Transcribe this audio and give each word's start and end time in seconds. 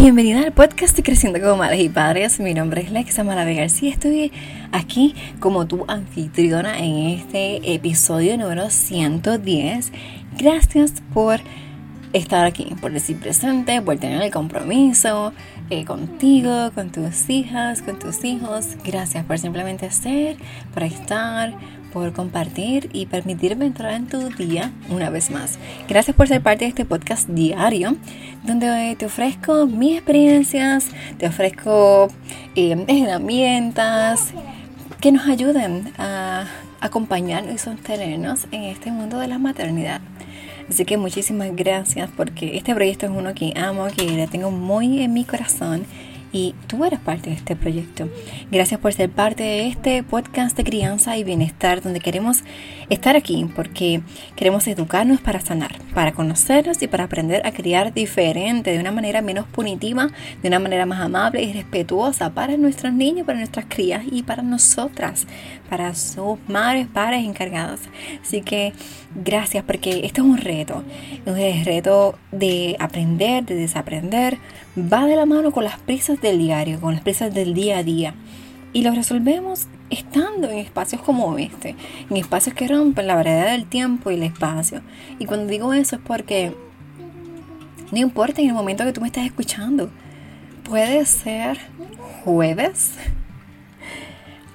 Bienvenida 0.00 0.44
al 0.44 0.52
podcast 0.52 0.96
de 0.96 1.02
Creciendo 1.02 1.40
como 1.40 1.56
Madres 1.56 1.80
y 1.80 1.88
Padres. 1.88 2.38
Mi 2.38 2.54
nombre 2.54 2.82
es 2.82 2.92
Lexa 2.92 3.24
Malave 3.24 3.56
García. 3.56 3.90
Estoy 3.90 4.30
aquí 4.70 5.16
como 5.40 5.66
tu 5.66 5.84
anfitriona 5.88 6.78
en 6.78 7.18
este 7.18 7.74
episodio 7.74 8.38
número 8.38 8.70
110. 8.70 9.90
Gracias 10.38 10.94
por 11.12 11.40
estar 12.12 12.46
aquí, 12.46 12.76
por 12.80 12.92
decir 12.92 13.18
presente, 13.18 13.82
por 13.82 13.98
tener 13.98 14.22
el 14.22 14.30
compromiso 14.30 15.32
eh, 15.68 15.84
contigo, 15.84 16.70
con 16.76 16.90
tus 16.90 17.28
hijas, 17.28 17.82
con 17.82 17.98
tus 17.98 18.24
hijos. 18.24 18.76
Gracias 18.84 19.24
por 19.24 19.36
simplemente 19.40 19.90
ser, 19.90 20.36
por 20.72 20.84
estar, 20.84 21.54
por 21.92 22.12
compartir 22.12 22.90
y 22.92 23.06
permitirme 23.06 23.66
entrar 23.66 23.92
en 23.92 24.06
tu 24.06 24.28
día 24.30 24.72
una 24.90 25.10
vez 25.10 25.30
más. 25.30 25.58
Gracias 25.88 26.16
por 26.16 26.28
ser 26.28 26.42
parte 26.42 26.64
de 26.64 26.70
este 26.70 26.84
podcast 26.84 27.28
diario, 27.28 27.96
donde 28.44 28.96
te 28.98 29.06
ofrezco 29.06 29.66
mis 29.66 29.94
experiencias, 29.94 30.88
te 31.18 31.26
ofrezco 31.26 32.08
eh, 32.54 32.84
herramientas 32.88 34.32
que 35.00 35.12
nos 35.12 35.26
ayuden 35.26 35.92
a 35.98 36.46
acompañarnos 36.80 37.54
y 37.54 37.58
sostenernos 37.58 38.46
en 38.52 38.64
este 38.64 38.90
mundo 38.90 39.18
de 39.18 39.28
la 39.28 39.38
maternidad. 39.38 40.00
Así 40.68 40.84
que 40.84 40.98
muchísimas 40.98 41.54
gracias 41.56 42.10
porque 42.14 42.56
este 42.56 42.74
proyecto 42.74 43.06
es 43.06 43.12
uno 43.12 43.34
que 43.34 43.54
amo, 43.56 43.86
que 43.96 44.04
le 44.04 44.26
tengo 44.26 44.50
muy 44.50 45.02
en 45.02 45.14
mi 45.14 45.24
corazón 45.24 45.86
y 46.32 46.54
tú 46.66 46.84
eres 46.84 47.00
parte 47.00 47.30
de 47.30 47.36
este 47.36 47.56
proyecto. 47.56 48.08
Gracias 48.50 48.80
por 48.80 48.92
ser 48.92 49.10
parte 49.10 49.42
de 49.42 49.68
este 49.68 50.02
podcast 50.02 50.56
de 50.56 50.64
crianza 50.64 51.16
y 51.16 51.24
bienestar 51.24 51.82
donde 51.82 52.00
queremos 52.00 52.42
estar 52.88 53.16
aquí 53.16 53.46
porque 53.54 54.02
queremos 54.36 54.66
educarnos 54.66 55.20
para 55.20 55.40
sanar, 55.40 55.76
para 55.94 56.12
conocernos 56.12 56.82
y 56.82 56.88
para 56.88 57.04
aprender 57.04 57.46
a 57.46 57.52
criar 57.52 57.92
diferente, 57.94 58.72
de 58.72 58.78
una 58.78 58.92
manera 58.92 59.22
menos 59.22 59.46
punitiva, 59.46 60.08
de 60.42 60.48
una 60.48 60.58
manera 60.58 60.86
más 60.86 61.00
amable 61.00 61.42
y 61.42 61.52
respetuosa 61.52 62.30
para 62.30 62.56
nuestros 62.56 62.92
niños, 62.92 63.26
para 63.26 63.38
nuestras 63.38 63.66
crías 63.68 64.02
y 64.10 64.22
para 64.22 64.42
nosotras, 64.42 65.26
para 65.68 65.94
sus 65.94 66.38
madres, 66.48 66.86
padres 66.86 67.24
encargados. 67.24 67.80
Así 68.22 68.42
que 68.42 68.72
gracias 69.24 69.64
porque 69.64 70.00
esto 70.04 70.22
es 70.22 70.28
un 70.28 70.38
reto, 70.38 70.84
es 71.24 71.32
un 71.32 71.64
reto 71.64 72.18
de 72.32 72.76
aprender, 72.78 73.44
de 73.44 73.54
desaprender, 73.54 74.38
va 74.76 75.06
de 75.06 75.16
la 75.16 75.26
mano 75.26 75.50
con 75.50 75.64
las 75.64 75.78
prisas 75.78 76.20
del 76.20 76.38
diario, 76.38 76.80
con 76.80 76.94
las 76.94 77.02
prisas 77.02 77.32
del 77.34 77.54
día 77.54 77.78
a 77.78 77.82
día. 77.82 78.14
Y 78.72 78.82
lo 78.82 78.92
resolvemos 78.92 79.66
estando 79.90 80.50
en 80.50 80.58
espacios 80.58 81.00
como 81.02 81.38
este, 81.38 81.74
en 82.10 82.16
espacios 82.16 82.54
que 82.54 82.68
rompen 82.68 83.06
la 83.06 83.14
variedad 83.14 83.50
del 83.50 83.66
tiempo 83.66 84.10
y 84.10 84.14
el 84.14 84.22
espacio. 84.22 84.82
Y 85.18 85.24
cuando 85.24 85.46
digo 85.46 85.72
eso 85.72 85.96
es 85.96 86.02
porque 86.02 86.54
no 87.90 87.98
importa 87.98 88.42
en 88.42 88.48
el 88.48 88.54
momento 88.54 88.84
que 88.84 88.92
tú 88.92 89.00
me 89.00 89.06
estés 89.06 89.24
escuchando, 89.24 89.90
puede 90.62 91.04
ser 91.06 91.58
jueves, 92.24 92.92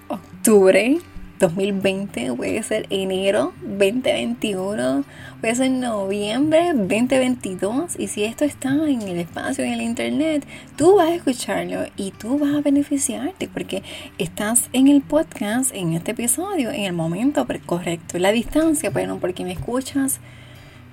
octubre, 0.07 0.99
2020, 1.43 2.33
puede 2.35 2.63
ser 2.63 2.87
enero 2.89 3.53
2021, 3.61 5.03
puede 5.41 5.55
ser 5.55 5.71
noviembre 5.71 6.67
2022. 6.73 7.99
Y 7.99 8.07
si 8.07 8.23
esto 8.23 8.45
está 8.45 8.69
en 8.69 9.01
el 9.01 9.19
espacio, 9.19 9.65
en 9.65 9.73
el 9.73 9.81
internet, 9.81 10.45
tú 10.77 10.95
vas 10.95 11.09
a 11.09 11.15
escucharlo 11.15 11.85
y 11.97 12.11
tú 12.11 12.39
vas 12.39 12.55
a 12.55 12.61
beneficiarte 12.61 13.49
porque 13.49 13.83
estás 14.17 14.69
en 14.71 14.87
el 14.87 15.01
podcast, 15.01 15.73
en 15.73 15.93
este 15.93 16.11
episodio, 16.11 16.71
en 16.71 16.85
el 16.85 16.93
momento 16.93 17.45
correcto, 17.65 18.17
la 18.19 18.31
distancia, 18.31 18.89
bueno, 18.89 19.17
porque 19.19 19.43
me 19.43 19.51
escuchas 19.51 20.21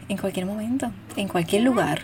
en 0.08 0.16
cualquier 0.16 0.46
momento, 0.46 0.90
en 1.16 1.28
cualquier 1.28 1.62
lugar. 1.62 2.02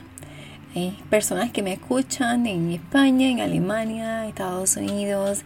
Hay 0.76 0.94
personas 1.08 1.52
que 1.52 1.62
me 1.62 1.72
escuchan 1.72 2.46
en 2.46 2.70
España, 2.70 3.30
en 3.30 3.40
Alemania, 3.40 4.28
Estados 4.28 4.76
Unidos, 4.76 5.40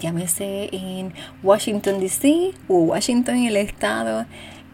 llámese 0.00 0.70
en 0.72 1.12
Washington 1.42 2.00
DC 2.00 2.52
o 2.66 2.78
Washington 2.78 3.36
el 3.36 3.58
estado, 3.58 4.24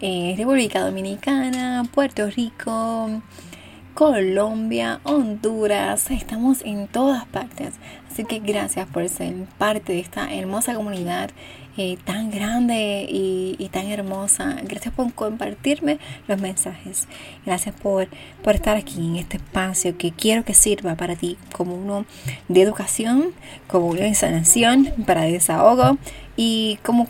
en 0.00 0.36
República 0.36 0.80
Dominicana, 0.80 1.82
Puerto 1.92 2.30
Rico, 2.30 3.20
Colombia, 3.96 5.00
Honduras, 5.04 6.10
estamos 6.10 6.60
en 6.66 6.86
todas 6.86 7.24
partes. 7.24 7.72
Así 8.12 8.24
que 8.24 8.40
gracias 8.40 8.86
por 8.86 9.08
ser 9.08 9.32
parte 9.56 9.94
de 9.94 10.00
esta 10.00 10.34
hermosa 10.34 10.74
comunidad 10.74 11.30
eh, 11.78 11.96
tan 12.04 12.30
grande 12.30 13.06
y, 13.08 13.70
tan 13.72 13.86
hermosa. 13.86 14.58
Gracias 14.64 14.92
por 14.92 15.10
compartirme 15.14 15.98
los 16.28 16.38
mensajes. 16.38 17.08
Gracias 17.46 17.74
por, 17.74 18.08
por 18.44 18.56
estar 18.56 18.76
aquí 18.76 18.98
en 18.98 19.16
este 19.16 19.38
espacio 19.38 19.96
que 19.96 20.12
quiero 20.12 20.44
que 20.44 20.52
sirva 20.52 20.94
para 20.96 21.16
ti 21.16 21.38
como 21.54 21.74
uno 21.74 22.04
de 22.48 22.60
educación, 22.60 23.32
como 23.66 23.86
uno 23.86 24.02
de 24.02 24.14
sanación, 24.14 24.92
para 25.06 25.22
desahogo 25.22 25.96
y 26.36 26.78
como 26.82 27.08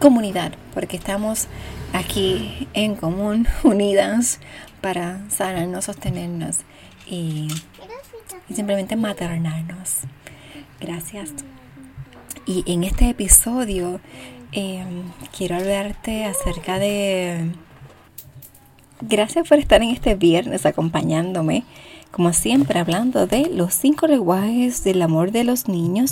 comunidad, 0.00 0.52
porque 0.74 0.96
estamos 0.96 1.46
aquí 1.92 2.66
en 2.74 2.96
común, 2.96 3.46
unidas 3.62 4.40
para 4.84 5.18
sanarnos, 5.30 5.86
sostenernos 5.86 6.58
y, 7.08 7.48
simplemente 8.54 8.96
maternarnos. 8.96 10.00
Gracias. 10.78 11.30
Y 12.44 12.70
en 12.70 12.84
este 12.84 13.08
episodio 13.08 13.98
em, 14.52 15.10
quiero 15.34 15.56
hablarte 15.56 16.26
acerca 16.26 16.78
de... 16.78 17.50
Gracias 19.00 19.48
por 19.48 19.58
estar 19.58 19.82
en 19.82 19.88
este 19.88 20.16
viernes 20.16 20.66
acompañándome, 20.66 21.64
como 22.10 22.34
siempre 22.34 22.78
hablando 22.78 23.26
de 23.26 23.48
los 23.48 23.72
cinco 23.72 24.06
lenguajes 24.06 24.84
del 24.84 25.00
amor 25.00 25.32
de 25.32 25.44
los 25.44 25.66
niños 25.66 26.10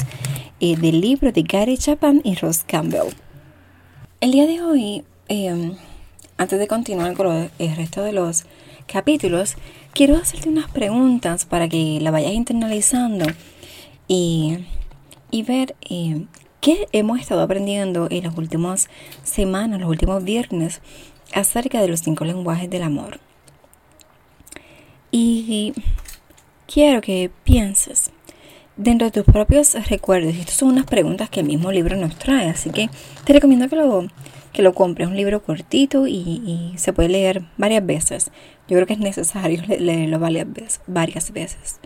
eh, 0.60 0.78
del 0.78 1.02
libro 1.02 1.30
de 1.30 1.42
Gary 1.42 1.76
Chapman 1.76 2.22
y 2.24 2.36
Ross 2.36 2.64
Campbell. 2.66 3.12
El 4.22 4.32
día 4.32 4.46
de 4.46 4.62
hoy 4.62 5.04
em, 5.28 5.74
antes 6.38 6.58
de 6.58 6.66
continuar 6.66 7.12
con 7.14 7.50
el 7.58 7.76
resto 7.76 8.02
de 8.02 8.12
los 8.12 8.46
capítulos, 8.92 9.56
quiero 9.92 10.16
hacerte 10.16 10.48
unas 10.48 10.70
preguntas 10.70 11.47
para 11.47 11.69
que 11.69 11.98
la 12.00 12.10
vayas 12.10 12.32
internalizando 12.32 13.25
y, 14.06 14.58
ver 15.47 15.75
eh, 15.88 16.26
qué 16.60 16.86
hemos 16.92 17.19
estado 17.19 17.41
aprendiendo 17.41 18.06
en 18.10 18.25
las 18.25 18.36
últimas 18.36 18.88
semanas, 19.25 19.81
los 19.81 19.88
últimos 19.88 20.22
viernes, 20.22 20.82
acerca 21.34 21.81
de 21.81 21.88
los 21.88 22.00
cinco 22.00 22.25
lenguajes 22.25 22.69
del 22.69 22.82
amor. 22.82 23.19
Y 25.10 25.72
quiero 26.66 27.00
que 27.00 27.31
pienses 27.44 28.10
dentro 28.76 29.06
de 29.06 29.22
tus 29.22 29.32
propios 29.32 29.75
recuerdos. 29.88 30.34
Y 30.34 30.41
estas 30.41 30.56
son 30.56 30.69
unas 30.69 30.86
preguntas 30.86 31.31
que 31.31 31.41
el 31.41 31.47
mismo 31.47 31.72
libro 31.72 31.97
nos 31.97 32.19
trae, 32.19 32.48
así 32.48 32.70
que 32.70 32.91
te 33.25 33.32
recomiendo 33.32 33.69
que 33.69 33.76
lo 33.76 34.08
que 34.52 34.62
lo 34.62 34.74
compre. 34.74 35.04
Es 35.04 35.10
un 35.10 35.16
libro 35.16 35.42
cortito 35.42 36.06
y, 36.06 36.72
se 36.76 36.92
puede 36.92 37.08
leer 37.08 37.44
varias 37.56 37.84
veces. 37.84 38.30
Yo 38.68 38.76
creo 38.76 38.86
que 38.86 38.94
es 38.94 39.00
necesario 39.00 39.62
leerlo 39.78 40.18
varias 40.18 40.52
veces. 40.52 40.80
Varias 40.86 41.32
veces. 41.32 41.80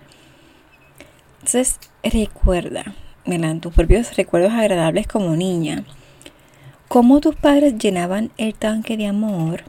Entonces, 1.39 1.79
recuerda, 2.03 2.95
en 3.25 3.61
tus 3.61 3.73
propios 3.73 4.17
recuerdos 4.17 4.53
agradables 4.53 5.07
como 5.07 5.37
niña, 5.37 5.85
cómo 6.89 7.21
tus 7.21 7.37
padres 7.37 7.79
llenaban 7.79 8.31
el 8.37 8.55
tanque 8.55 8.97
de 8.97 9.07
amor 9.07 9.63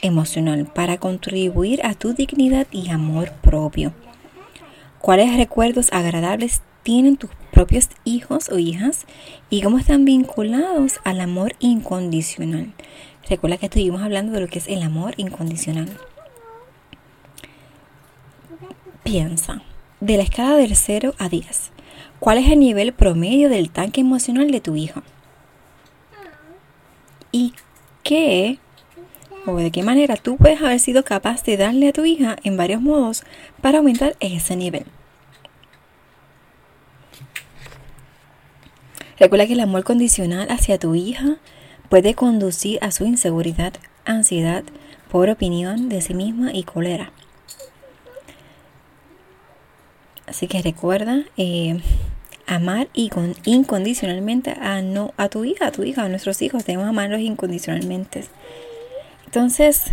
emocional 0.00 0.66
para 0.66 0.98
contribuir 0.98 1.84
a 1.84 1.94
tu 1.94 2.14
dignidad 2.14 2.66
y 2.70 2.90
amor 2.90 3.32
propio. 3.32 3.92
¿Cuáles 4.98 5.36
recuerdos 5.36 5.92
agradables 5.92 6.62
tienen 6.88 7.18
tus 7.18 7.28
propios 7.52 7.90
hijos 8.04 8.48
o 8.48 8.56
hijas 8.58 9.04
y 9.50 9.60
cómo 9.60 9.78
están 9.78 10.06
vinculados 10.06 11.00
al 11.04 11.20
amor 11.20 11.54
incondicional. 11.58 12.72
Recuerda 13.28 13.58
que 13.58 13.66
estuvimos 13.66 14.00
hablando 14.00 14.32
de 14.32 14.40
lo 14.40 14.46
que 14.46 14.58
es 14.58 14.68
el 14.68 14.82
amor 14.82 15.12
incondicional. 15.18 15.90
Piensa, 19.04 19.60
de 20.00 20.16
la 20.16 20.22
escala 20.22 20.54
del 20.54 20.74
0 20.74 21.14
a 21.18 21.28
10, 21.28 21.72
¿cuál 22.20 22.38
es 22.38 22.50
el 22.50 22.58
nivel 22.58 22.94
promedio 22.94 23.50
del 23.50 23.68
tanque 23.68 24.00
emocional 24.00 24.50
de 24.50 24.62
tu 24.62 24.74
hijo? 24.74 25.02
¿Y 27.32 27.52
qué 28.02 28.60
o 29.44 29.56
de 29.56 29.70
qué 29.70 29.82
manera 29.82 30.16
tú 30.16 30.38
puedes 30.38 30.62
haber 30.62 30.80
sido 30.80 31.04
capaz 31.04 31.44
de 31.44 31.58
darle 31.58 31.88
a 31.88 31.92
tu 31.92 32.06
hija 32.06 32.36
en 32.44 32.56
varios 32.56 32.80
modos 32.80 33.24
para 33.60 33.76
aumentar 33.76 34.16
ese 34.20 34.56
nivel? 34.56 34.86
Recuerda 39.18 39.46
que 39.46 39.54
el 39.54 39.60
amor 39.60 39.84
condicional 39.84 40.48
hacia 40.50 40.78
tu 40.78 40.94
hija 40.94 41.36
puede 41.88 42.14
conducir 42.14 42.78
a 42.82 42.90
su 42.90 43.04
inseguridad, 43.04 43.72
ansiedad, 44.04 44.62
por 45.10 45.28
opinión 45.30 45.88
de 45.88 46.00
sí 46.02 46.14
misma 46.14 46.52
y 46.52 46.62
cólera. 46.62 47.12
Así 50.26 50.46
que 50.46 50.60
recuerda 50.60 51.24
eh, 51.36 51.80
amar 52.46 52.88
y 52.92 53.08
con, 53.08 53.34
incondicionalmente 53.44 54.50
a, 54.60 54.82
no, 54.82 55.14
a 55.16 55.28
tu 55.28 55.44
hija, 55.44 55.68
a 55.68 55.72
tu 55.72 55.82
hija, 55.82 56.04
a 56.04 56.08
nuestros 56.08 56.42
hijos. 56.42 56.64
Debemos 56.66 56.88
amarlos 56.88 57.20
incondicionalmente. 57.20 58.24
Entonces, 59.24 59.84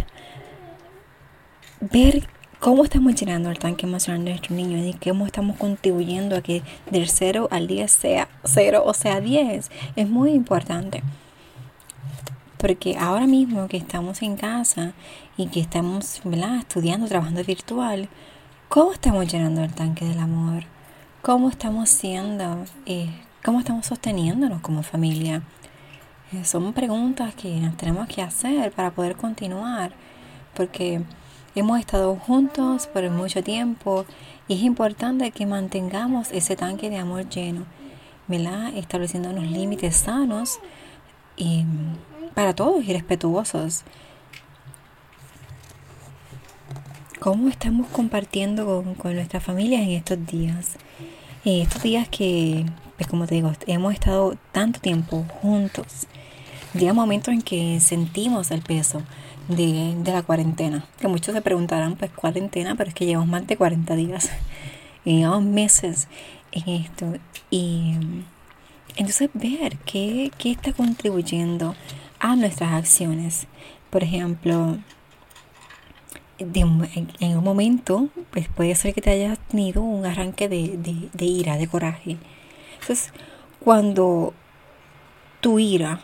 ver 1.80 2.27
cómo 2.66 2.84
estamos 2.84 3.14
llenando 3.14 3.52
el 3.52 3.60
tanque 3.60 3.86
emocional 3.86 4.26
de 4.26 4.32
nuestros 4.32 4.58
niños 4.58 4.84
y 4.88 4.94
cómo 4.98 5.28
estamos 5.28 5.56
contribuyendo 5.56 6.36
a 6.36 6.42
que 6.42 6.64
del 6.90 7.08
0 7.08 7.48
al 7.52 7.68
10 7.68 7.92
sea 7.92 8.28
0 8.44 8.82
o 8.84 8.94
sea 8.96 9.22
10. 9.22 9.70
Es 9.96 10.10
muy 10.10 10.32
importante. 10.32 11.04
Porque 12.58 12.98
ahora 12.98 13.28
mismo 13.28 13.68
que 13.68 13.78
estamos 13.78 14.24
en 14.24 14.36
casa 14.36 14.94
y 15.38 15.46
que 15.46 15.60
estamos 15.60 16.22
estudiando, 16.26 17.06
trabajando 17.06 17.44
virtual, 17.44 18.10
¿cómo 18.68 18.94
estamos 18.94 19.32
llenando 19.32 19.64
el 19.64 19.72
tanque 19.72 20.06
del 20.06 20.18
amor? 20.18 20.64
¿Cómo 21.22 21.50
estamos 21.50 21.88
siendo? 21.90 22.66
Eh, 22.88 23.12
¿Cómo 23.44 23.60
estamos 23.60 23.86
sosteniéndonos 23.86 24.62
como 24.62 24.82
familia? 24.82 25.44
Eh, 26.34 26.44
son 26.44 26.74
preguntas 26.74 27.36
que 27.36 27.60
nos 27.60 27.78
tenemos 27.78 28.08
que 28.08 28.24
hacer 28.24 28.72
para 28.72 28.90
poder 28.90 29.16
continuar. 29.16 29.92
Porque 30.56 31.04
hemos 31.56 31.80
estado 31.80 32.16
juntos 32.18 32.88
por 32.88 33.10
mucho 33.10 33.42
tiempo 33.42 34.06
y 34.48 34.56
es 34.56 34.62
importante 34.62 35.31
que 35.31 35.46
mantengamos 35.46 36.31
ese 36.31 36.56
tanque 36.56 36.90
de 36.90 36.98
amor 36.98 37.28
lleno, 37.30 37.66
¿verdad? 38.28 38.75
estableciendo 38.75 39.30
unos 39.30 39.46
límites 39.46 39.96
sanos 39.96 40.60
y 41.38 41.63
para 42.34 42.54
todos 42.54 42.84
y 42.84 42.92
respetuosos. 42.92 43.84
¿Cómo 47.19 47.48
estamos 47.48 47.88
compartiendo 47.88 48.66
con, 48.66 48.94
con 48.96 49.16
nuestras 49.16 49.42
familias 49.42 49.81
en 49.81 49.92
estos 49.92 50.28
días? 50.28 50.75
En 51.46 51.62
estos 51.62 51.81
días 51.81 52.10
que, 52.10 52.66
pues 52.98 53.10
como 53.10 53.25
te 53.25 53.36
digo, 53.36 53.51
hemos 53.66 53.94
estado 53.94 54.36
tanto 54.51 54.80
tiempo 54.80 55.25
juntos. 55.42 56.08
Llega 56.74 56.94
momentos 56.94 57.34
en 57.34 57.42
que 57.42 57.80
sentimos 57.80 58.51
el 58.51 58.62
peso 58.62 59.01
de, 59.48 59.96
de, 59.98 60.12
la 60.12 60.24
cuarentena. 60.24 60.86
Que 61.00 61.08
muchos 61.08 61.34
se 61.34 61.42
preguntarán, 61.42 61.96
pues, 61.96 62.12
cuarentena, 62.12 62.76
pero 62.76 62.90
es 62.90 62.96
que 62.96 63.06
llevamos 63.06 63.30
más 63.30 63.48
de 63.48 63.58
40 63.58 63.96
días. 63.96 64.32
Y 65.04 65.18
llevamos 65.20 65.44
meses 65.44 66.08
en 66.52 66.70
esto. 66.70 67.14
Y 67.50 67.96
entonces 68.96 69.30
ver 69.34 69.78
qué, 69.86 70.32
qué 70.38 70.52
está 70.52 70.74
contribuyendo 70.74 71.76
a 72.20 72.36
nuestras 72.36 72.74
acciones. 72.74 73.48
Por 73.90 74.04
ejemplo, 74.04 74.78
en, 76.38 77.38
un 77.38 77.44
momento, 77.44 78.10
pues 78.32 78.48
puede 78.50 78.76
ser 78.76 78.94
que 78.94 79.02
te 79.02 79.12
hayas 79.12 79.40
tenido 79.40 79.82
un 79.82 80.06
arranque 80.06 80.50
de, 80.50 81.10
de 81.12 81.26
ira, 81.26 81.58
de 81.58 81.68
coraje. 81.68 82.18
Entonces, 82.74 83.12
cuando 83.60 84.34
tu 85.42 85.60
ira 85.60 86.02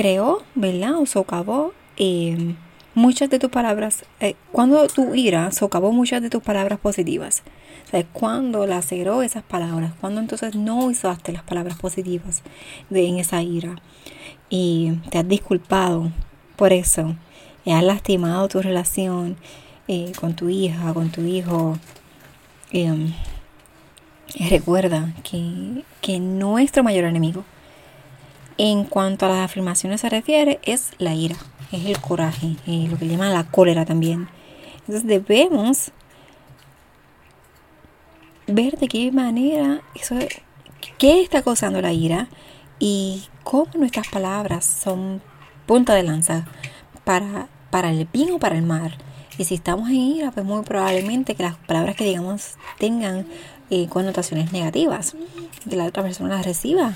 creó, 0.00 0.42
¿verdad? 0.54 0.94
O 0.94 1.04
socavó 1.04 1.74
eh, 1.98 2.54
muchas 2.94 3.28
de 3.28 3.38
tus 3.38 3.50
palabras, 3.50 4.06
eh, 4.20 4.34
cuando 4.50 4.86
tu 4.86 5.14
ira 5.14 5.52
socavó 5.52 5.92
muchas 5.92 6.22
de 6.22 6.30
tus 6.30 6.42
palabras 6.42 6.78
positivas. 6.78 7.42
O 7.86 7.90
sea, 7.90 8.06
cuando 8.06 8.66
laceró 8.66 9.20
esas 9.20 9.42
palabras, 9.42 9.92
cuando 10.00 10.22
entonces 10.22 10.54
no 10.54 10.86
usaste 10.86 11.32
las 11.32 11.42
palabras 11.42 11.76
positivas 11.76 12.42
en 12.90 13.18
esa 13.18 13.42
ira 13.42 13.76
y 14.48 14.92
te 15.10 15.18
has 15.18 15.28
disculpado 15.28 16.10
por 16.56 16.72
eso, 16.72 17.14
y 17.66 17.72
has 17.72 17.84
lastimado 17.84 18.48
tu 18.48 18.62
relación 18.62 19.36
eh, 19.86 20.12
con 20.18 20.34
tu 20.34 20.48
hija, 20.48 20.94
con 20.94 21.10
tu 21.10 21.20
hijo. 21.20 21.78
Em, 22.72 23.12
recuerda 24.48 25.12
que, 25.24 25.84
que 26.00 26.20
nuestro 26.20 26.82
mayor 26.82 27.04
enemigo 27.04 27.44
en 28.62 28.84
cuanto 28.84 29.24
a 29.24 29.30
las 29.30 29.38
afirmaciones 29.38 30.02
se 30.02 30.10
refiere 30.10 30.60
es 30.62 30.90
la 30.98 31.14
ira, 31.14 31.34
es 31.72 31.86
el 31.86 31.98
coraje, 31.98 32.56
eh, 32.66 32.88
lo 32.90 32.98
que 32.98 33.08
llaman 33.08 33.32
la 33.32 33.44
cólera 33.44 33.86
también. 33.86 34.28
Entonces 34.80 35.06
debemos 35.06 35.92
ver 38.46 38.76
de 38.76 38.86
qué 38.86 39.12
manera 39.12 39.80
eso, 39.94 40.14
qué 40.98 41.22
está 41.22 41.40
causando 41.40 41.80
la 41.80 41.94
ira 41.94 42.28
y 42.78 43.22
cómo 43.44 43.70
nuestras 43.78 44.08
palabras 44.08 44.66
son 44.66 45.22
punta 45.64 45.94
de 45.94 46.02
lanza 46.02 46.44
para, 47.04 47.48
para 47.70 47.90
el 47.90 48.04
bien 48.12 48.32
o 48.32 48.38
para 48.38 48.58
el 48.58 48.62
mal. 48.62 48.94
Y 49.38 49.44
si 49.44 49.54
estamos 49.54 49.88
en 49.88 49.96
ira, 49.96 50.32
pues 50.32 50.44
muy 50.44 50.62
probablemente 50.64 51.34
que 51.34 51.44
las 51.44 51.56
palabras 51.56 51.96
que 51.96 52.04
digamos 52.04 52.56
tengan 52.78 53.26
eh, 53.70 53.88
connotaciones 53.88 54.52
negativas, 54.52 55.16
que 55.66 55.76
la 55.76 55.86
otra 55.86 56.02
persona 56.02 56.36
las 56.36 56.44
reciba 56.44 56.94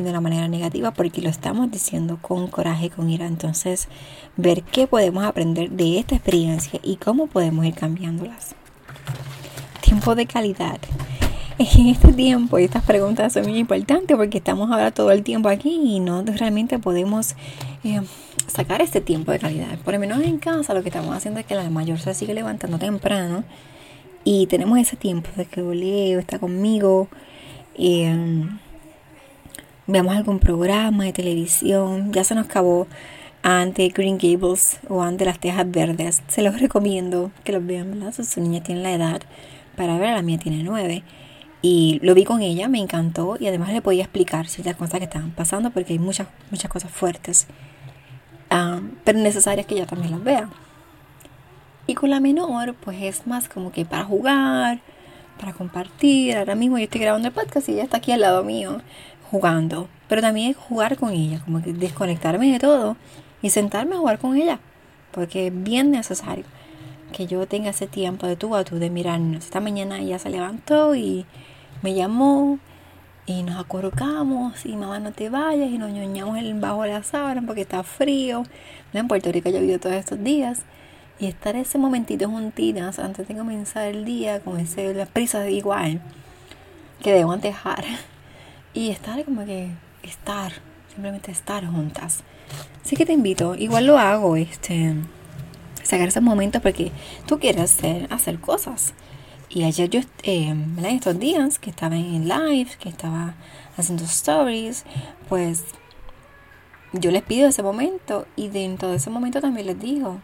de 0.00 0.08
una 0.08 0.22
manera 0.22 0.48
negativa 0.48 0.92
porque 0.92 1.20
lo 1.20 1.28
estamos 1.28 1.70
diciendo 1.70 2.18
con 2.22 2.46
coraje, 2.46 2.88
con 2.88 3.10
ira. 3.10 3.26
Entonces, 3.26 3.88
ver 4.36 4.62
qué 4.62 4.86
podemos 4.86 5.24
aprender 5.24 5.70
de 5.70 5.98
esta 5.98 6.14
experiencia 6.14 6.80
y 6.82 6.96
cómo 6.96 7.26
podemos 7.26 7.66
ir 7.66 7.74
cambiándolas. 7.74 8.54
Tiempo 9.82 10.14
de 10.14 10.26
calidad. 10.26 10.78
En 11.58 11.86
este 11.86 12.12
tiempo, 12.14 12.58
y 12.58 12.64
estas 12.64 12.82
preguntas 12.82 13.34
son 13.34 13.44
muy 13.44 13.58
importantes 13.58 14.16
porque 14.16 14.38
estamos 14.38 14.70
ahora 14.70 14.90
todo 14.90 15.12
el 15.12 15.22
tiempo 15.22 15.48
aquí 15.50 15.80
y 15.84 16.00
no 16.00 16.22
realmente 16.24 16.78
podemos 16.78 17.36
eh, 17.84 18.00
sacar 18.48 18.80
este 18.80 19.00
tiempo 19.00 19.30
de 19.30 19.38
calidad. 19.38 19.78
Por 19.84 19.94
lo 19.94 20.00
menos 20.00 20.22
en 20.22 20.38
casa 20.38 20.74
lo 20.74 20.82
que 20.82 20.88
estamos 20.88 21.14
haciendo 21.14 21.38
es 21.38 21.46
que 21.46 21.54
la 21.54 21.68
mayor 21.68 22.00
se 22.00 22.14
sigue 22.14 22.34
levantando 22.34 22.78
temprano 22.78 23.44
y 24.24 24.46
tenemos 24.46 24.78
ese 24.78 24.96
tiempo 24.96 25.28
de 25.36 25.44
que 25.44 25.60
Leo 25.60 26.18
está 26.18 26.38
conmigo. 26.38 27.08
eh, 27.76 28.48
veamos 29.92 30.16
algún 30.16 30.38
programa 30.38 31.04
de 31.04 31.12
televisión. 31.12 32.12
Ya 32.12 32.24
se 32.24 32.34
nos 32.34 32.46
acabó 32.46 32.86
ante 33.42 33.88
Green 33.88 34.16
Gables 34.16 34.80
o 34.88 35.02
ante 35.02 35.26
Las 35.26 35.38
Tejas 35.38 35.70
Verdes. 35.70 36.22
Se 36.28 36.42
los 36.42 36.58
recomiendo 36.60 37.30
que 37.44 37.52
los 37.52 37.64
vean, 37.64 37.92
¿verdad? 37.92 38.14
Su, 38.24 38.40
niña 38.40 38.62
tiene 38.62 38.82
la 38.82 38.92
edad 38.92 39.22
para 39.76 39.98
ver, 39.98 40.14
la 40.14 40.22
mía 40.22 40.38
tiene 40.38 40.62
nueve. 40.64 41.02
Y 41.60 42.00
lo 42.02 42.14
vi 42.14 42.24
con 42.24 42.40
ella, 42.40 42.68
me 42.68 42.78
encantó 42.78 43.36
y 43.38 43.46
además 43.46 43.72
le 43.72 43.82
podía 43.82 44.02
explicar 44.02 44.48
ciertas 44.48 44.76
cosas 44.76 44.98
que 44.98 45.04
estaban 45.04 45.30
pasando 45.30 45.70
porque 45.70 45.92
hay 45.92 45.98
muchas, 45.98 46.26
muchas 46.50 46.70
cosas 46.70 46.90
fuertes, 46.90 47.46
ah, 48.50 48.80
pero 49.04 49.20
necesarias 49.20 49.66
que 49.66 49.74
ella 49.76 49.86
también 49.86 50.10
las 50.10 50.24
vea. 50.24 50.48
Y 51.86 51.94
con 51.94 52.10
la 52.10 52.18
menor, 52.18 52.74
pues 52.74 53.00
es 53.02 53.26
más 53.28 53.48
como 53.48 53.70
que 53.70 53.84
para 53.84 54.04
jugar, 54.04 54.80
para 55.38 55.52
compartir. 55.52 56.36
Ahora 56.36 56.56
mismo 56.56 56.78
yo 56.78 56.84
estoy 56.84 57.00
grabando 57.00 57.28
el 57.28 57.34
podcast 57.34 57.68
y 57.68 57.72
ella 57.72 57.84
está 57.84 57.98
aquí 57.98 58.10
al 58.10 58.22
lado 58.22 58.42
mío 58.42 58.80
jugando, 59.32 59.88
pero 60.08 60.20
también 60.20 60.52
jugar 60.52 60.98
con 60.98 61.10
ella, 61.10 61.40
como 61.42 61.62
que 61.62 61.72
desconectarme 61.72 62.52
de 62.52 62.58
todo 62.58 62.98
y 63.40 63.48
sentarme 63.48 63.94
a 63.96 63.98
jugar 63.98 64.18
con 64.18 64.36
ella, 64.36 64.60
porque 65.10 65.46
es 65.46 65.62
bien 65.64 65.90
necesario 65.90 66.44
que 67.12 67.26
yo 67.26 67.46
tenga 67.46 67.70
ese 67.70 67.86
tiempo 67.86 68.26
de 68.26 68.36
tú 68.36 68.54
a 68.54 68.62
tú, 68.62 68.78
de 68.78 68.90
mirarnos. 68.90 69.44
Esta 69.44 69.60
mañana 69.60 69.98
ella 69.98 70.18
se 70.18 70.28
levantó 70.28 70.94
y 70.94 71.24
me 71.82 71.94
llamó 71.94 72.58
y 73.24 73.42
nos 73.42 73.58
acurrucamos 73.58 74.66
y 74.66 74.76
mamá 74.76 74.98
no 74.98 75.12
te 75.12 75.30
vayas 75.30 75.70
y 75.70 75.78
nos 75.78 75.90
ñoñamos 75.90 76.38
bajo 76.60 76.84
la 76.84 77.02
sábana 77.02 77.42
porque 77.46 77.62
está 77.62 77.82
frío. 77.82 78.44
En 78.92 79.08
Puerto 79.08 79.32
Rico 79.32 79.48
ha 79.48 79.52
llovido 79.52 79.78
todos 79.78 79.96
estos 79.96 80.22
días 80.22 80.60
y 81.18 81.26
estar 81.26 81.56
ese 81.56 81.78
momentito 81.78 82.28
juntitas 82.28 82.98
antes 82.98 83.26
de 83.28 83.34
comenzar 83.34 83.86
el 83.88 84.04
día 84.04 84.40
con 84.40 84.60
ese, 84.60 84.92
las 84.92 85.08
prisas 85.08 85.48
igual 85.48 86.02
que 87.02 87.14
debo 87.14 87.34
dejar 87.38 87.84
y 88.74 88.90
estar 88.90 89.24
como 89.24 89.44
que 89.44 89.70
estar, 90.02 90.52
simplemente 90.88 91.30
estar 91.30 91.66
juntas. 91.66 92.22
Así 92.84 92.96
que 92.96 93.06
te 93.06 93.12
invito, 93.12 93.54
igual 93.54 93.86
lo 93.86 93.98
hago, 93.98 94.36
este, 94.36 94.94
sacar 95.82 96.08
esos 96.08 96.22
momentos 96.22 96.62
porque 96.62 96.92
tú 97.26 97.38
quieres 97.38 97.62
hacer, 97.62 98.06
hacer 98.10 98.40
cosas. 98.40 98.94
Y 99.48 99.64
ayer 99.64 99.90
yo, 99.90 100.00
eh, 100.22 100.48
en 100.48 100.84
estos 100.84 101.18
días 101.18 101.58
que 101.58 101.70
estaba 101.70 101.96
en 101.96 102.26
live, 102.26 102.70
que 102.78 102.88
estaba 102.88 103.34
haciendo 103.76 104.04
stories, 104.04 104.84
pues 105.28 105.64
yo 106.92 107.10
les 107.10 107.22
pido 107.22 107.48
ese 107.48 107.62
momento 107.62 108.26
y 108.36 108.48
dentro 108.48 108.90
de 108.90 108.96
ese 108.96 109.10
momento 109.10 109.40
también 109.40 109.66
les 109.66 109.78
digo, 109.78 110.20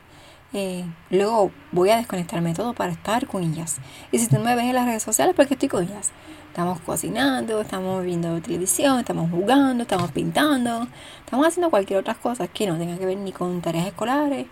eh, 0.53 0.85
luego 1.11 1.51
voy 1.73 1.91
a 1.91 1.97
desconectarme 1.97 2.51
de 2.51 2.55
todo 2.55 2.73
para 2.73 2.93
estar 2.93 3.27
con 3.27 3.43
ellas. 3.43 3.79
Y 4.13 4.19
si 4.19 4.29
tú 4.29 4.37
no 4.37 4.45
me 4.45 4.55
ves 4.55 4.65
en 4.65 4.75
las 4.75 4.87
redes 4.87 5.03
sociales, 5.03 5.35
porque 5.37 5.55
estoy 5.55 5.69
con 5.69 5.85
ellas. 5.85 6.11
Estamos 6.49 6.81
cocinando, 6.81 7.61
estamos 7.61 8.03
viendo 8.05 8.41
televisión, 8.41 8.99
estamos 8.99 9.31
jugando, 9.31 9.83
estamos 9.83 10.11
pintando, 10.11 10.89
estamos 11.25 11.47
haciendo 11.47 11.71
cualquier 11.71 12.01
otra 12.01 12.15
cosa 12.15 12.49
que 12.49 12.67
no 12.67 12.77
tenga 12.79 12.99
que 12.99 13.07
ver 13.07 13.19
ni 13.19 13.31
con 13.31 13.61
tareas 13.61 13.87
escolares, 13.87 14.47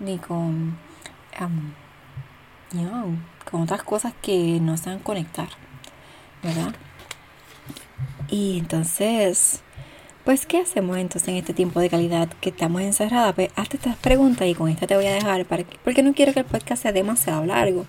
ni 0.00 0.18
con, 0.18 0.76
con 3.50 3.62
otras 3.62 3.82
cosas 3.84 4.12
que 4.20 4.58
no 4.60 4.76
sean 4.76 4.98
conectar, 4.98 5.48
¿verdad? 6.42 6.74
Y 8.28 8.58
entonces, 8.58 9.62
pues, 10.26 10.44
¿qué 10.44 10.58
hacemos 10.58 10.96
entonces 10.96 11.28
en 11.28 11.36
este 11.36 11.54
tiempo 11.54 11.78
de 11.78 11.88
calidad 11.88 12.28
que 12.40 12.50
estamos 12.50 12.82
encerradas? 12.82 13.32
Pues, 13.36 13.48
hazte 13.54 13.76
estas 13.76 13.94
preguntas 13.96 14.48
y 14.48 14.56
con 14.56 14.68
esta 14.68 14.88
te 14.88 14.96
voy 14.96 15.06
a 15.06 15.12
dejar 15.12 15.46
para 15.46 15.62
porque 15.84 16.02
no 16.02 16.14
quiero 16.14 16.32
que 16.32 16.40
el 16.40 16.44
podcast 16.44 16.82
sea 16.82 16.90
demasiado 16.90 17.46
largo. 17.46 17.86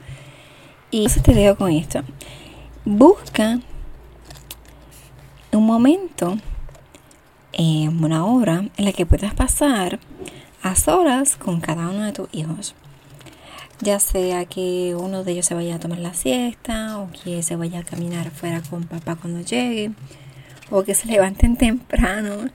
Y 0.91 0.99
entonces 0.99 1.23
te 1.23 1.33
dejo 1.33 1.55
con 1.55 1.71
esto. 1.71 2.03
Busca 2.85 3.59
un 5.51 5.65
momento, 5.65 6.37
una 7.57 8.25
hora 8.27 8.69
en 8.77 8.85
la 8.85 8.93
que 8.93 9.07
puedas 9.07 9.33
pasar 9.33 9.99
a 10.61 10.75
solas 10.75 11.37
con 11.37 11.59
cada 11.59 11.89
uno 11.89 12.03
de 12.03 12.13
tus 12.13 12.29
hijos. 12.33 12.75
ya 13.79 13.99
sea 13.99 14.45
que 14.45 14.95
uno 14.95 15.23
de 15.23 15.31
ellos 15.31 15.47
se 15.47 15.55
vaya 15.55 15.75
a 15.75 15.79
tomar 15.79 15.99
la 15.99 16.13
siesta 16.13 16.99
o 16.99 17.09
que 17.23 17.41
se 17.41 17.55
vaya 17.55 17.79
a 17.79 17.83
caminar 17.83 18.29
fuera 18.29 18.61
con 18.61 18.83
papá 18.83 19.15
cuando 19.15 19.41
llegue 19.41 19.91
o 20.69 20.83
que 20.83 20.95
se 20.95 21.07
levanten 21.07 21.57
temprano 21.57 22.49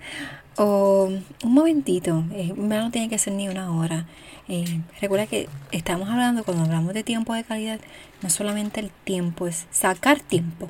o 0.57 1.09
un 1.45 1.55
momentito, 1.55 2.25
eh, 2.33 2.53
no 2.57 2.91
tiene 2.91 3.09
que 3.09 3.19
ser 3.19 3.33
ni 3.33 3.49
una 3.49 3.75
hora. 3.75 4.07
Eh, 4.49 4.81
recuerda 5.01 5.27
que 5.27 5.49
estamos 5.71 6.09
hablando, 6.09 6.45
cuando 6.45 6.65
hablamos 6.65 6.93
de 6.95 7.03
tiempo 7.03 7.35
de 7.35 7.45
calidad, 7.45 7.81
no 8.23 8.31
solamente 8.31 8.81
el 8.81 8.91
tiempo, 8.91 9.47
es 9.47 9.67
sacar 9.71 10.21
tiempo. 10.21 10.69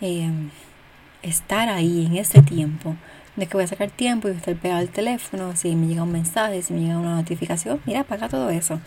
Eh, 0.00 0.30
estar 1.22 1.68
ahí 1.68 2.06
en 2.06 2.16
ese 2.16 2.42
tiempo. 2.42 2.96
De 3.36 3.46
que 3.46 3.54
voy 3.54 3.64
a 3.64 3.68
sacar 3.68 3.90
tiempo 3.90 4.28
y 4.28 4.32
estar 4.32 4.54
pegado 4.56 4.80
al 4.80 4.88
teléfono, 4.88 5.54
si 5.56 5.74
me 5.76 5.86
llega 5.86 6.02
un 6.02 6.12
mensaje, 6.12 6.60
si 6.62 6.74
me 6.74 6.80
llega 6.80 6.98
una 6.98 7.14
notificación, 7.16 7.80
mira, 7.86 8.00
apaga 8.00 8.28
todo 8.28 8.50
eso. 8.50 8.80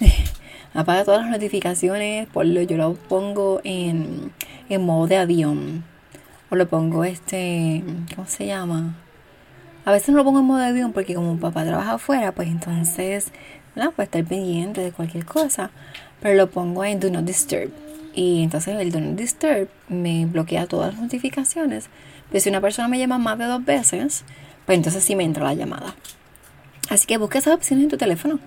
apaga 0.74 1.04
todas 1.04 1.22
las 1.22 1.30
notificaciones, 1.30 2.26
por 2.28 2.46
lo, 2.46 2.62
yo 2.62 2.76
lo 2.76 2.94
pongo 2.94 3.60
en, 3.64 4.32
en 4.68 4.84
modo 4.84 5.06
de 5.06 5.16
avión. 5.16 5.84
O 6.56 6.58
lo 6.58 6.66
pongo 6.68 7.04
este, 7.04 7.84
¿cómo 8.14 8.26
se 8.26 8.46
llama? 8.46 8.94
A 9.84 9.92
veces 9.92 10.08
no 10.08 10.16
lo 10.16 10.24
pongo 10.24 10.38
en 10.38 10.46
modo 10.46 10.60
de 10.60 10.64
avión 10.64 10.94
porque 10.94 11.14
como 11.14 11.38
papá 11.38 11.66
trabaja 11.66 11.92
afuera, 11.92 12.32
pues 12.32 12.48
entonces, 12.48 13.26
¿no? 13.74 13.92
Pues 13.92 14.06
estar 14.06 14.24
pendiente 14.24 14.80
de 14.80 14.90
cualquier 14.90 15.26
cosa. 15.26 15.70
Pero 16.22 16.34
lo 16.34 16.50
pongo 16.50 16.82
en 16.82 16.98
Do 16.98 17.10
Not 17.10 17.26
Disturb. 17.26 17.70
Y 18.14 18.42
entonces 18.42 18.74
el 18.80 18.90
Do 18.90 19.02
Not 19.02 19.16
Disturb 19.16 19.68
me 19.90 20.24
bloquea 20.24 20.66
todas 20.66 20.94
las 20.94 21.02
notificaciones. 21.02 21.90
Pero 22.30 22.40
si 22.40 22.48
una 22.48 22.62
persona 22.62 22.88
me 22.88 22.98
llama 22.98 23.18
más 23.18 23.36
de 23.36 23.44
dos 23.44 23.62
veces, 23.62 24.24
pues 24.64 24.78
entonces 24.78 25.04
sí 25.04 25.14
me 25.14 25.24
entra 25.24 25.44
la 25.44 25.52
llamada. 25.52 25.94
Así 26.88 27.06
que 27.06 27.18
busca 27.18 27.38
esas 27.38 27.52
opciones 27.52 27.84
en 27.84 27.90
tu 27.90 27.98
teléfono 27.98 28.40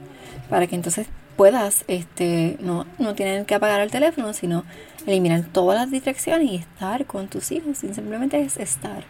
para 0.50 0.66
que 0.66 0.74
entonces 0.74 1.06
puedas, 1.39 1.86
este, 1.88 2.58
no, 2.60 2.86
no 2.98 3.15
tienen 3.15 3.46
que 3.46 3.55
apagar 3.55 3.79
el 3.79 3.89
teléfono, 3.89 4.34
sino 4.34 4.65
eliminar 5.05 5.46
todas 5.53 5.79
las 5.79 5.89
distracciones 5.89 6.51
y 6.51 6.55
estar 6.58 7.05
con 7.05 7.29
tus 7.29 7.53
hijos. 7.53 7.77
Simplemente 7.77 8.41
es 8.41 8.58
estar. 8.58 9.05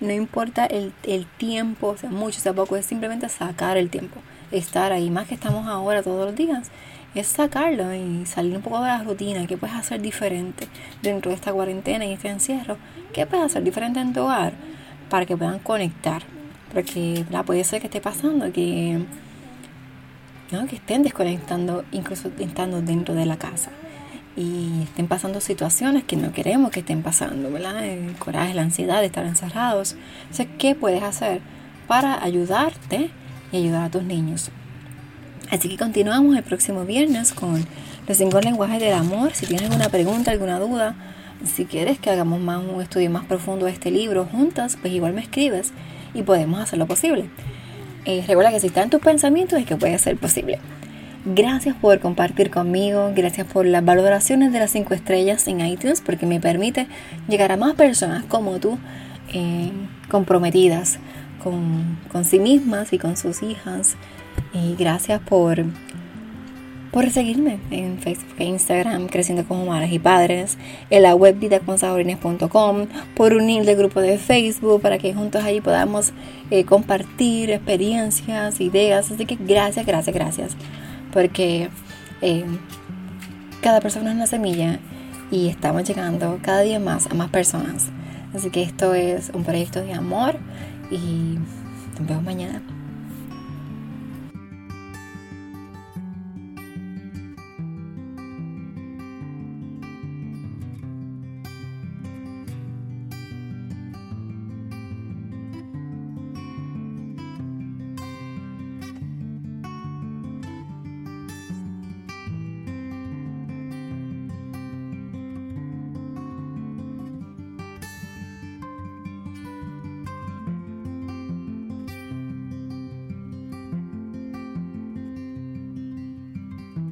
No 0.00 0.10
importa 0.10 0.66
el, 0.66 0.92
el 1.04 1.26
tiempo, 1.26 1.96
sea 1.96 2.10
mucho, 2.10 2.40
sea 2.40 2.52
poco, 2.52 2.74
es 2.74 2.84
simplemente 2.84 3.28
sacar 3.28 3.76
el 3.76 3.90
tiempo, 3.90 4.18
estar 4.50 4.90
ahí. 4.90 5.08
Más 5.08 5.28
que 5.28 5.36
estamos 5.36 5.68
ahora 5.68 6.02
todos 6.02 6.26
los 6.26 6.34
días, 6.34 6.68
es 7.14 7.28
sacarlo 7.28 7.94
y 7.94 8.26
salir 8.26 8.56
un 8.56 8.62
poco 8.62 8.80
de 8.80 8.88
la 8.88 9.04
rutina. 9.04 9.46
¿Qué 9.46 9.56
puedes 9.56 9.76
hacer 9.76 10.00
diferente 10.00 10.66
dentro 11.00 11.28
de 11.30 11.36
esta 11.36 11.52
cuarentena 11.52 12.04
y 12.06 12.12
este 12.12 12.26
encierro? 12.26 12.76
¿Qué 13.12 13.24
puedes 13.24 13.46
hacer 13.46 13.62
diferente 13.62 14.00
en 14.00 14.12
tu 14.12 14.22
hogar 14.22 14.52
para 15.08 15.26
que 15.26 15.36
puedan 15.36 15.60
conectar? 15.60 16.22
Porque 16.74 17.24
la 17.30 17.44
puede 17.44 17.62
ser 17.62 17.80
que 17.80 17.86
esté 17.86 18.00
pasando 18.00 18.52
que, 18.52 18.98
¿no? 20.50 20.66
que 20.66 20.76
estén 20.76 21.02
desconectando, 21.02 21.84
incluso 21.92 22.30
estando 22.38 22.82
dentro 22.82 23.14
de 23.14 23.26
la 23.26 23.36
casa 23.36 23.70
y 24.38 24.82
estén 24.84 25.08
pasando 25.08 25.40
situaciones 25.40 26.04
que 26.04 26.16
no 26.16 26.32
queremos 26.32 26.70
que 26.70 26.80
estén 26.80 27.02
pasando, 27.02 27.50
¿verdad? 27.50 27.84
El 27.84 28.14
coraje, 28.14 28.54
la 28.54 28.62
ansiedad 28.62 29.00
de 29.00 29.06
estar 29.06 29.26
encerrados. 29.26 29.96
Entonces, 30.22 30.46
¿qué 30.58 30.76
puedes 30.76 31.02
hacer 31.02 31.40
para 31.88 32.22
ayudarte 32.22 33.10
y 33.50 33.56
ayudar 33.56 33.82
a 33.82 33.90
tus 33.90 34.04
niños? 34.04 34.52
Así 35.50 35.68
que 35.68 35.76
continuamos 35.76 36.36
el 36.36 36.44
próximo 36.44 36.84
viernes 36.84 37.32
con 37.32 37.66
los 38.06 38.16
cinco 38.16 38.40
lenguajes 38.40 38.78
del 38.78 38.92
amor. 38.92 39.32
Si 39.34 39.46
tienes 39.46 39.64
alguna 39.70 39.88
pregunta, 39.88 40.30
alguna 40.30 40.60
duda, 40.60 40.94
si 41.44 41.64
quieres 41.64 41.98
que 41.98 42.10
hagamos 42.10 42.38
más 42.40 42.62
un 42.62 42.80
estudio 42.80 43.10
más 43.10 43.24
profundo 43.24 43.66
de 43.66 43.72
este 43.72 43.90
libro 43.90 44.24
juntas, 44.24 44.78
pues 44.80 44.92
igual 44.92 45.14
me 45.14 45.22
escribes 45.22 45.72
y 46.14 46.22
podemos 46.22 46.60
hacerlo 46.60 46.86
posible. 46.86 47.28
Eh, 48.08 48.24
recuerda 48.26 48.50
que 48.50 48.58
si 48.58 48.68
está 48.68 48.82
en 48.82 48.88
tus 48.88 49.02
pensamientos 49.02 49.58
es 49.58 49.66
que 49.66 49.76
puede 49.76 49.98
ser 49.98 50.16
posible. 50.16 50.58
Gracias 51.26 51.76
por 51.76 52.00
compartir 52.00 52.50
conmigo, 52.50 53.12
gracias 53.14 53.46
por 53.46 53.66
las 53.66 53.84
valoraciones 53.84 54.50
de 54.50 54.60
las 54.60 54.70
5 54.70 54.94
estrellas 54.94 55.46
en 55.46 55.60
iTunes 55.60 56.00
porque 56.00 56.24
me 56.24 56.40
permite 56.40 56.86
llegar 57.28 57.52
a 57.52 57.58
más 57.58 57.74
personas 57.74 58.24
como 58.24 58.60
tú 58.60 58.78
eh, 59.34 59.70
comprometidas 60.08 60.98
con, 61.44 61.98
con, 62.10 62.24
sí 62.24 62.38
mismas 62.38 62.94
y 62.94 62.98
con 62.98 63.18
sus 63.18 63.42
hijas. 63.42 63.96
Y 64.54 64.74
gracias 64.76 65.20
por, 65.20 65.66
por 66.92 67.10
seguirme 67.10 67.58
en 67.70 67.98
Facebook 67.98 68.34
e 68.38 68.44
Instagram, 68.44 69.08
Creciendo 69.08 69.44
como 69.44 69.66
Madres 69.66 69.92
y 69.92 69.98
Padres, 69.98 70.58
en 70.90 71.02
la 71.02 71.14
web 71.14 71.38
vidaconsaborines.com, 71.38 72.86
por 73.14 73.34
unir 73.34 73.64
del 73.64 73.76
grupo 73.76 74.00
de 74.00 74.18
Facebook 74.18 74.80
para 74.80 74.98
que 74.98 75.14
juntos 75.14 75.44
allí 75.44 75.60
podamos 75.60 76.12
eh, 76.50 76.64
compartir 76.64 77.50
experiencias, 77.50 78.60
ideas. 78.60 79.10
Así 79.10 79.26
que 79.26 79.36
gracias, 79.40 79.84
gracias, 79.86 80.14
gracias 80.14 80.56
porque 81.12 81.68
eh, 82.20 82.44
cada 83.60 83.80
persona 83.80 84.10
es 84.10 84.16
una 84.16 84.26
semilla 84.26 84.78
y 85.30 85.48
estamos 85.48 85.84
llegando 85.84 86.38
cada 86.42 86.60
día 86.60 86.78
más 86.80 87.06
a 87.06 87.14
más 87.14 87.30
personas. 87.30 87.86
Así 88.34 88.50
que 88.50 88.62
esto 88.62 88.94
es 88.94 89.30
un 89.34 89.44
proyecto 89.44 89.80
de 89.80 89.94
amor 89.94 90.36
y 90.90 91.38
nos 91.98 92.06
vemos 92.06 92.22
mañana. 92.24 92.62